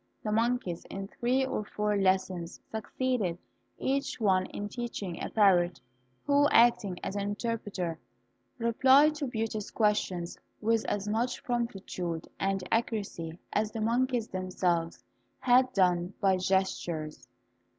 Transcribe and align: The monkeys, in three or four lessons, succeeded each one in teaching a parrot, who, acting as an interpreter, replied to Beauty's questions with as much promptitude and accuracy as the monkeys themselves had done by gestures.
The 0.23 0.31
monkeys, 0.31 0.83
in 0.85 1.09
three 1.09 1.45
or 1.45 1.63
four 1.63 1.95
lessons, 1.95 2.59
succeeded 2.71 3.37
each 3.77 4.19
one 4.19 4.47
in 4.47 4.67
teaching 4.67 5.21
a 5.23 5.29
parrot, 5.29 5.79
who, 6.25 6.49
acting 6.49 6.97
as 7.03 7.15
an 7.15 7.21
interpreter, 7.21 7.99
replied 8.57 9.13
to 9.13 9.27
Beauty's 9.27 9.69
questions 9.69 10.39
with 10.59 10.85
as 10.85 11.07
much 11.07 11.43
promptitude 11.43 12.27
and 12.39 12.67
accuracy 12.71 13.37
as 13.53 13.71
the 13.73 13.81
monkeys 13.81 14.27
themselves 14.27 15.03
had 15.37 15.71
done 15.71 16.15
by 16.19 16.35
gestures. 16.37 17.27